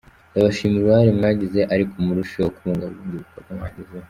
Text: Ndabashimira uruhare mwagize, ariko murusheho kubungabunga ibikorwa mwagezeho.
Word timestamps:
Ndabashimira 0.31 0.83
uruhare 0.83 1.11
mwagize, 1.17 1.59
ariko 1.73 1.93
murusheho 2.05 2.49
kubungabunga 2.55 3.13
ibikorwa 3.15 3.51
mwagezeho. 3.57 3.93